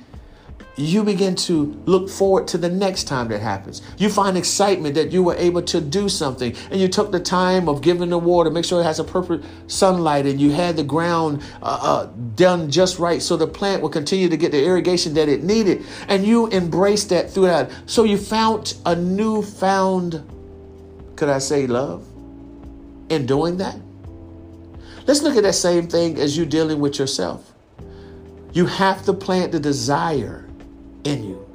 you 0.77 1.03
begin 1.03 1.35
to 1.35 1.65
look 1.85 2.09
forward 2.09 2.47
to 2.47 2.57
the 2.57 2.69
next 2.69 3.03
time 3.03 3.27
that 3.27 3.41
happens. 3.41 3.81
You 3.97 4.09
find 4.09 4.37
excitement 4.37 4.95
that 4.95 5.11
you 5.11 5.21
were 5.21 5.35
able 5.35 5.61
to 5.63 5.81
do 5.81 6.07
something 6.07 6.55
and 6.71 6.79
you 6.79 6.87
took 6.87 7.11
the 7.11 7.19
time 7.19 7.67
of 7.67 7.81
giving 7.81 8.09
the 8.09 8.17
water, 8.17 8.49
make 8.49 8.65
sure 8.65 8.81
it 8.81 8.85
has 8.85 8.99
a 8.99 9.03
perfect 9.03 9.45
sunlight, 9.67 10.25
and 10.25 10.39
you 10.39 10.51
had 10.51 10.77
the 10.77 10.83
ground 10.83 11.43
uh, 11.61 11.79
uh, 11.81 12.05
done 12.35 12.71
just 12.71 12.99
right 12.99 13.21
so 13.21 13.35
the 13.35 13.47
plant 13.47 13.81
will 13.81 13.89
continue 13.89 14.29
to 14.29 14.37
get 14.37 14.51
the 14.51 14.63
irrigation 14.63 15.13
that 15.15 15.27
it 15.27 15.43
needed. 15.43 15.85
And 16.07 16.25
you 16.25 16.49
embraced 16.51 17.09
that 17.09 17.29
throughout. 17.29 17.69
So 17.85 18.03
you 18.03 18.17
found 18.17 18.75
a 18.85 18.95
newfound, 18.95 20.23
could 21.15 21.29
I 21.29 21.39
say, 21.39 21.67
love 21.67 22.05
in 23.09 23.25
doing 23.25 23.57
that? 23.57 23.77
Let's 25.05 25.21
look 25.21 25.35
at 25.35 25.43
that 25.43 25.55
same 25.55 25.87
thing 25.87 26.19
as 26.19 26.37
you 26.37 26.45
dealing 26.45 26.79
with 26.79 26.99
yourself. 26.99 27.51
You 28.53 28.65
have 28.67 29.03
to 29.05 29.13
plant 29.13 29.51
the 29.51 29.59
desire 29.59 30.45
in 31.03 31.23
you. 31.23 31.45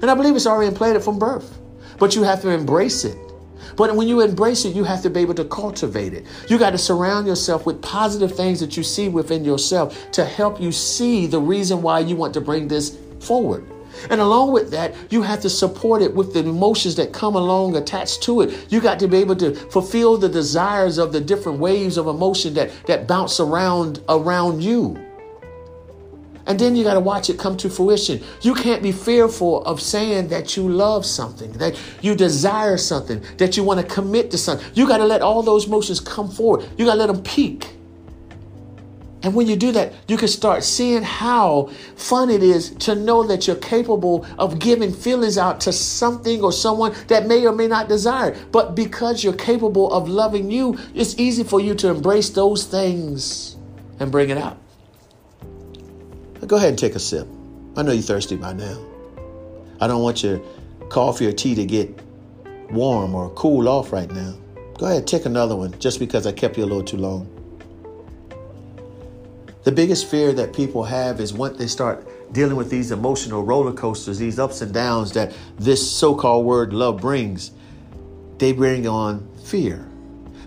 And 0.00 0.10
I 0.10 0.14
believe 0.14 0.36
it's 0.36 0.46
already 0.46 0.68
implanted 0.68 1.02
from 1.02 1.18
birth, 1.18 1.58
but 1.98 2.14
you 2.14 2.22
have 2.22 2.42
to 2.42 2.50
embrace 2.50 3.04
it. 3.04 3.16
But 3.76 3.94
when 3.96 4.06
you 4.06 4.20
embrace 4.20 4.64
it, 4.64 4.74
you 4.76 4.84
have 4.84 5.02
to 5.02 5.10
be 5.10 5.20
able 5.20 5.34
to 5.34 5.44
cultivate 5.44 6.12
it. 6.12 6.26
You 6.48 6.58
got 6.58 6.70
to 6.70 6.78
surround 6.78 7.26
yourself 7.26 7.66
with 7.66 7.82
positive 7.82 8.34
things 8.34 8.60
that 8.60 8.76
you 8.76 8.82
see 8.82 9.08
within 9.08 9.44
yourself 9.44 10.10
to 10.12 10.24
help 10.24 10.60
you 10.60 10.70
see 10.70 11.26
the 11.26 11.40
reason 11.40 11.82
why 11.82 12.00
you 12.00 12.16
want 12.16 12.34
to 12.34 12.40
bring 12.40 12.68
this 12.68 12.98
forward. 13.20 13.66
And 14.10 14.20
along 14.20 14.52
with 14.52 14.70
that, 14.72 14.94
you 15.10 15.22
have 15.22 15.40
to 15.42 15.50
support 15.50 16.02
it 16.02 16.14
with 16.14 16.34
the 16.34 16.40
emotions 16.40 16.96
that 16.96 17.12
come 17.12 17.36
along 17.36 17.76
attached 17.76 18.22
to 18.24 18.42
it. 18.42 18.66
You 18.70 18.80
got 18.80 18.98
to 18.98 19.08
be 19.08 19.18
able 19.18 19.36
to 19.36 19.54
fulfill 19.54 20.16
the 20.16 20.28
desires 20.28 20.98
of 20.98 21.12
the 21.12 21.20
different 21.20 21.58
waves 21.58 21.96
of 21.96 22.06
emotion 22.06 22.54
that, 22.54 22.70
that 22.86 23.06
bounce 23.06 23.40
around 23.40 24.02
around 24.08 24.62
you. 24.62 25.03
And 26.46 26.58
then 26.58 26.76
you 26.76 26.84
got 26.84 26.94
to 26.94 27.00
watch 27.00 27.30
it 27.30 27.38
come 27.38 27.56
to 27.58 27.70
fruition. 27.70 28.22
You 28.42 28.54
can't 28.54 28.82
be 28.82 28.92
fearful 28.92 29.64
of 29.64 29.80
saying 29.80 30.28
that 30.28 30.56
you 30.56 30.68
love 30.68 31.06
something, 31.06 31.52
that 31.52 31.80
you 32.02 32.14
desire 32.14 32.76
something, 32.76 33.22
that 33.38 33.56
you 33.56 33.64
want 33.64 33.80
to 33.80 33.86
commit 33.86 34.30
to 34.32 34.38
something. 34.38 34.66
You 34.74 34.86
got 34.86 34.98
to 34.98 35.06
let 35.06 35.22
all 35.22 35.42
those 35.42 35.66
emotions 35.66 36.00
come 36.00 36.30
forward. 36.30 36.68
You 36.76 36.84
got 36.84 36.92
to 36.94 36.98
let 36.98 37.06
them 37.06 37.22
peak. 37.22 37.74
And 39.24 39.34
when 39.34 39.46
you 39.46 39.56
do 39.56 39.72
that, 39.72 39.94
you 40.06 40.18
can 40.18 40.28
start 40.28 40.62
seeing 40.64 41.02
how 41.02 41.70
fun 41.96 42.28
it 42.28 42.42
is 42.42 42.74
to 42.80 42.94
know 42.94 43.22
that 43.22 43.46
you're 43.46 43.56
capable 43.56 44.26
of 44.38 44.58
giving 44.58 44.92
feelings 44.92 45.38
out 45.38 45.62
to 45.62 45.72
something 45.72 46.42
or 46.42 46.52
someone 46.52 46.94
that 47.06 47.26
may 47.26 47.46
or 47.46 47.52
may 47.52 47.66
not 47.66 47.88
desire. 47.88 48.36
But 48.52 48.74
because 48.74 49.24
you're 49.24 49.32
capable 49.32 49.90
of 49.90 50.10
loving 50.10 50.50
you, 50.50 50.78
it's 50.94 51.18
easy 51.18 51.42
for 51.42 51.58
you 51.58 51.74
to 51.76 51.88
embrace 51.88 52.28
those 52.28 52.66
things 52.66 53.56
and 53.98 54.12
bring 54.12 54.28
it 54.28 54.36
out. 54.36 54.58
Go 56.46 56.56
ahead 56.56 56.70
and 56.70 56.78
take 56.78 56.94
a 56.94 56.98
sip. 56.98 57.26
I 57.76 57.82
know 57.82 57.92
you're 57.92 58.02
thirsty 58.02 58.36
by 58.36 58.52
now. 58.52 58.78
I 59.80 59.86
don't 59.86 60.02
want 60.02 60.22
your 60.22 60.42
coffee 60.90 61.26
or 61.26 61.32
tea 61.32 61.54
to 61.54 61.64
get 61.64 61.98
warm 62.70 63.14
or 63.14 63.30
cool 63.30 63.68
off 63.68 63.92
right 63.92 64.10
now. 64.10 64.34
Go 64.78 64.86
ahead, 64.86 65.06
take 65.06 65.24
another 65.24 65.56
one 65.56 65.78
just 65.78 65.98
because 65.98 66.26
I 66.26 66.32
kept 66.32 66.58
you 66.58 66.64
a 66.64 66.66
little 66.66 66.84
too 66.84 66.98
long. 66.98 67.30
The 69.62 69.72
biggest 69.72 70.10
fear 70.10 70.34
that 70.34 70.52
people 70.52 70.84
have 70.84 71.18
is 71.20 71.32
once 71.32 71.56
they 71.56 71.66
start 71.66 72.06
dealing 72.32 72.56
with 72.56 72.68
these 72.68 72.90
emotional 72.90 73.42
roller 73.42 73.72
coasters, 73.72 74.18
these 74.18 74.38
ups 74.38 74.60
and 74.60 74.74
downs 74.74 75.12
that 75.12 75.32
this 75.58 75.90
so 75.90 76.14
called 76.14 76.44
word 76.44 76.74
love 76.74 77.00
brings, 77.00 77.52
they 78.36 78.52
bring 78.52 78.86
on 78.86 79.26
fear. 79.44 79.88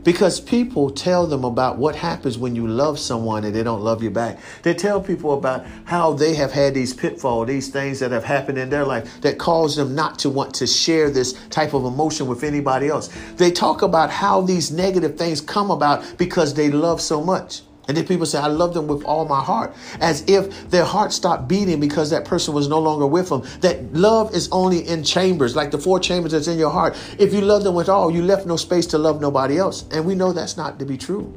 Because 0.07 0.39
people 0.39 0.89
tell 0.89 1.27
them 1.27 1.43
about 1.43 1.77
what 1.77 1.93
happens 1.93 2.37
when 2.37 2.55
you 2.55 2.65
love 2.65 2.97
someone 2.97 3.43
and 3.43 3.53
they 3.53 3.61
don't 3.61 3.81
love 3.81 4.01
you 4.01 4.09
back. 4.09 4.39
They 4.63 4.73
tell 4.73 5.01
people 5.01 5.37
about 5.37 5.65
how 5.83 6.13
they 6.13 6.33
have 6.35 6.53
had 6.53 6.73
these 6.73 6.93
pitfalls, 6.93 7.47
these 7.47 7.67
things 7.67 7.99
that 7.99 8.11
have 8.11 8.23
happened 8.23 8.57
in 8.57 8.69
their 8.69 8.85
life 8.85 9.19
that 9.19 9.37
cause 9.37 9.75
them 9.75 9.95
not 9.95 10.17
to 10.19 10.29
want 10.29 10.53
to 10.53 10.65
share 10.65 11.09
this 11.09 11.33
type 11.49 11.73
of 11.73 11.83
emotion 11.83 12.25
with 12.27 12.45
anybody 12.45 12.87
else. 12.87 13.09
They 13.35 13.51
talk 13.51 13.81
about 13.81 14.09
how 14.09 14.39
these 14.39 14.71
negative 14.71 15.17
things 15.17 15.41
come 15.41 15.71
about 15.71 16.17
because 16.17 16.53
they 16.53 16.69
love 16.71 17.01
so 17.01 17.21
much. 17.21 17.63
And 17.87 17.95
then 17.95 18.05
people 18.05 18.25
say, 18.25 18.37
I 18.37 18.47
love 18.47 18.73
them 18.73 18.87
with 18.87 19.03
all 19.05 19.25
my 19.25 19.41
heart, 19.41 19.73
as 20.01 20.23
if 20.27 20.69
their 20.69 20.83
heart 20.83 21.13
stopped 21.13 21.47
beating 21.47 21.79
because 21.79 22.09
that 22.09 22.25
person 22.25 22.53
was 22.53 22.67
no 22.67 22.79
longer 22.79 23.07
with 23.07 23.29
them. 23.29 23.43
That 23.61 23.93
love 23.93 24.35
is 24.35 24.49
only 24.51 24.85
in 24.87 25.03
chambers, 25.03 25.55
like 25.55 25.71
the 25.71 25.77
four 25.77 25.99
chambers 25.99 26.33
that's 26.33 26.47
in 26.47 26.59
your 26.59 26.69
heart. 26.69 26.97
If 27.17 27.33
you 27.33 27.41
love 27.41 27.63
them 27.63 27.75
with 27.75 27.87
all, 27.87 28.11
you 28.11 28.23
left 28.23 28.45
no 28.45 28.57
space 28.57 28.87
to 28.87 28.97
love 28.97 29.21
nobody 29.21 29.57
else. 29.57 29.85
And 29.91 30.05
we 30.05 30.15
know 30.15 30.33
that's 30.33 30.57
not 30.57 30.79
to 30.79 30.85
be 30.85 30.97
true. 30.97 31.33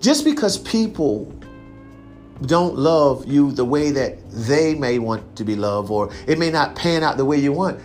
Just 0.00 0.24
because 0.24 0.56
people 0.56 1.30
don't 2.42 2.76
love 2.76 3.26
you 3.26 3.52
the 3.52 3.64
way 3.64 3.90
that 3.90 4.30
they 4.30 4.74
may 4.74 4.98
want 4.98 5.36
to 5.36 5.44
be 5.44 5.56
loved, 5.56 5.90
or 5.90 6.10
it 6.26 6.38
may 6.38 6.50
not 6.50 6.74
pan 6.74 7.02
out 7.02 7.18
the 7.18 7.24
way 7.24 7.36
you 7.36 7.52
want, 7.52 7.80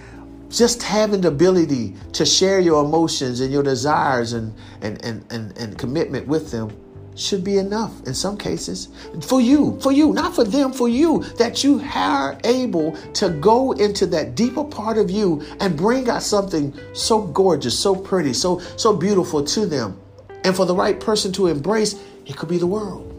just 0.50 0.84
having 0.84 1.20
the 1.20 1.28
ability 1.28 1.96
to 2.14 2.26
share 2.26 2.60
your 2.60 2.86
emotions 2.86 3.40
and 3.40 3.52
your 3.52 3.64
desires 3.64 4.32
and, 4.34 4.54
and, 4.82 5.04
and, 5.04 5.26
and, 5.32 5.58
and 5.58 5.78
commitment 5.78 6.28
with 6.28 6.52
them 6.52 6.72
should 7.15 7.43
be 7.43 7.58
enough 7.58 7.91
in 8.08 8.13
some 8.13 8.38
cases 8.38 8.89
for 9.22 9.41
you, 9.41 9.79
for 9.82 9.91
you, 9.91 10.13
not 10.13 10.34
for 10.36 10.43
them, 10.43 10.72
for 10.74 10.89
you, 10.89 11.24
that 11.38 11.63
you 11.63 11.82
are 11.96 12.38
able 12.43 12.91
to 13.13 13.29
go 13.29 13.72
into 13.74 14.05
that 14.08 14.36
deeper 14.36 14.63
part 14.63 14.98
of 14.98 15.12
you 15.12 15.43
and 15.60 15.77
bring 15.77 16.10
out 16.10 16.24
something 16.24 16.74
so 16.93 17.22
gorgeous, 17.22 17.77
so 17.77 17.96
pretty, 17.96 18.34
so 18.34 18.60
so 18.77 18.96
beautiful 18.96 19.43
to 19.43 19.65
them. 19.65 20.00
And 20.43 20.55
for 20.55 20.65
the 20.65 20.75
right 20.75 21.00
person 21.00 21.32
to 21.34 21.48
embrace, 21.48 21.96
it 22.25 22.36
could 22.36 22.50
be 22.50 22.58
the 22.58 22.67
world. 22.67 23.10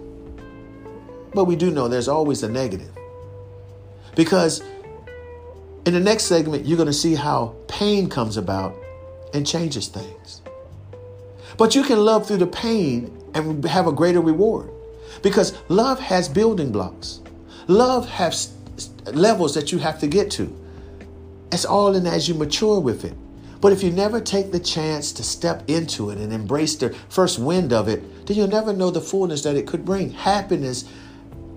But 1.35 1.45
we 1.45 1.57
do 1.57 1.71
know 1.71 1.89
there's 1.89 2.09
always 2.09 2.43
a 2.43 2.49
negative. 2.49 2.91
Because 4.15 4.63
in 5.87 5.93
the 5.93 6.01
next 6.01 6.25
segment, 6.25 6.65
you're 6.65 6.77
going 6.77 6.87
to 6.87 6.93
see 6.93 7.15
how 7.15 7.55
pain 7.67 8.09
comes 8.09 8.37
about 8.37 8.77
and 9.33 9.47
changes 9.47 9.89
things. 9.89 10.43
But 11.57 11.75
you 11.75 11.83
can 11.83 11.99
love 11.99 12.27
through 12.27 12.39
the 12.39 12.47
pain 12.47 13.17
and 13.35 13.65
have 13.65 13.87
a 13.87 13.93
greater 13.93 14.21
reward. 14.21 14.71
Because 15.23 15.59
love 15.69 16.01
has 16.01 16.29
building 16.29 16.73
blocks. 16.73 17.21
Love 17.69 18.09
has 18.09 18.53
levels 19.07 19.55
that 19.55 19.73
you 19.73 19.79
have 19.79 19.99
to 20.01 20.07
get 20.07 20.31
to. 20.33 20.55
It's 21.53 21.65
all 21.65 21.95
in 21.95 22.07
as 22.07 22.29
you 22.29 22.35
mature 22.35 22.81
with 22.81 23.05
it. 23.05 23.15
But 23.61 23.73
if 23.73 23.83
you 23.83 23.91
never 23.91 24.21
take 24.21 24.53
the 24.53 24.61
chance 24.61 25.13
to 25.13 25.23
step 25.23 25.63
into 25.69 26.11
it 26.11 26.19
and 26.19 26.33
embrace 26.33 26.77
the 26.77 26.91
first 27.09 27.39
wind 27.39 27.73
of 27.73 27.89
it, 27.89 28.27
then 28.27 28.37
you'll 28.37 28.49
never 28.49 28.73
know 28.73 28.91
the 28.91 29.01
fullness 29.01 29.43
that 29.45 29.57
it 29.57 29.67
could 29.67 29.85
bring. 29.85 30.11
Happiness 30.11 30.85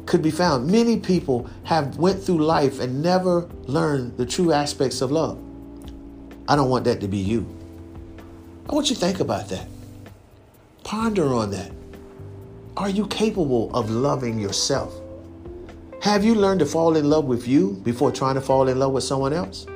could 0.06 0.22
be 0.22 0.32
found. 0.32 0.72
Many 0.72 1.00
people 1.00 1.50
have 1.66 1.98
went 1.98 2.24
through 2.24 2.46
life 2.46 2.80
and 2.80 3.02
never 3.02 3.50
learned 3.66 4.18
the 4.18 4.26
true 4.26 4.54
aspects 4.54 5.02
of 5.02 5.12
love. 5.12 5.38
I 6.48 6.56
don't 6.56 6.70
want 6.70 6.86
that 6.86 7.02
to 7.02 7.10
be 7.10 7.18
you. 7.18 7.46
I 8.70 8.74
want 8.74 8.90
you 8.90 8.96
to 8.96 9.02
think 9.02 9.20
about 9.20 9.50
that. 9.50 9.68
Ponder 10.88 11.34
on 11.34 11.52
that. 11.52 11.70
Are 12.78 12.90
you 12.90 13.08
capable 13.08 13.70
of 13.76 13.90
loving 13.90 14.40
yourself? 14.40 14.96
Have 16.02 16.24
you 16.24 16.34
learned 16.34 16.62
to 16.62 16.66
fall 16.66 16.96
in 16.96 17.10
love 17.10 17.26
with 17.26 17.46
you 17.46 17.74
before 17.84 18.10
trying 18.10 18.36
to 18.36 18.42
fall 18.42 18.70
in 18.70 18.80
love 18.80 18.94
with 18.94 19.04
someone 19.04 19.34
else? 19.34 19.68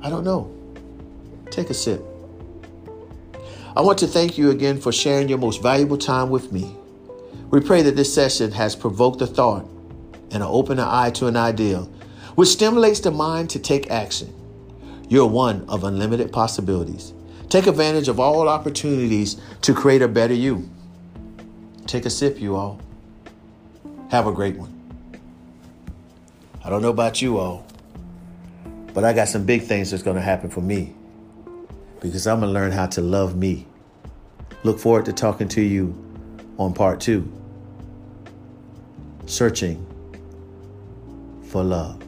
I 0.00 0.08
don't 0.08 0.24
know. 0.24 0.50
Take 1.50 1.68
a 1.68 1.74
sip. 1.74 2.02
I 3.76 3.82
want 3.82 3.98
to 3.98 4.06
thank 4.06 4.38
you 4.38 4.48
again 4.48 4.80
for 4.80 4.90
sharing 4.90 5.28
your 5.28 5.36
most 5.36 5.60
valuable 5.62 5.98
time 5.98 6.30
with 6.30 6.50
me. 6.50 6.74
We 7.50 7.60
pray 7.60 7.82
that 7.82 7.96
this 7.96 8.14
session 8.14 8.52
has 8.52 8.74
provoked 8.74 9.20
a 9.20 9.26
thought 9.26 9.68
and 10.30 10.42
opened 10.42 10.80
an 10.80 10.88
eye 10.88 11.10
to 11.10 11.26
an 11.26 11.36
ideal, 11.36 11.92
which 12.36 12.48
stimulates 12.48 13.00
the 13.00 13.10
mind 13.10 13.50
to 13.50 13.58
take 13.58 13.90
action. 13.90 14.32
You're 15.10 15.26
one 15.26 15.66
of 15.68 15.84
unlimited 15.84 16.32
possibilities. 16.32 17.12
Take 17.52 17.66
advantage 17.66 18.08
of 18.08 18.18
all 18.18 18.48
opportunities 18.48 19.36
to 19.60 19.74
create 19.74 20.00
a 20.00 20.08
better 20.08 20.32
you. 20.32 20.70
Take 21.86 22.06
a 22.06 22.10
sip, 22.10 22.40
you 22.40 22.56
all. 22.56 22.80
Have 24.08 24.26
a 24.26 24.32
great 24.32 24.56
one. 24.56 24.72
I 26.64 26.70
don't 26.70 26.80
know 26.80 26.88
about 26.88 27.20
you 27.20 27.36
all, 27.36 27.66
but 28.94 29.04
I 29.04 29.12
got 29.12 29.28
some 29.28 29.44
big 29.44 29.64
things 29.64 29.90
that's 29.90 30.02
going 30.02 30.16
to 30.16 30.22
happen 30.22 30.48
for 30.48 30.62
me 30.62 30.94
because 32.00 32.26
I'm 32.26 32.40
going 32.40 32.48
to 32.48 32.58
learn 32.58 32.72
how 32.72 32.86
to 32.86 33.02
love 33.02 33.36
me. 33.36 33.66
Look 34.62 34.78
forward 34.78 35.04
to 35.04 35.12
talking 35.12 35.48
to 35.48 35.60
you 35.60 35.94
on 36.56 36.72
part 36.72 37.00
two 37.00 37.30
Searching 39.26 39.86
for 41.50 41.62
Love. 41.62 42.02